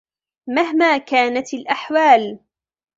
[0.49, 2.39] مهما كانت الأحوال.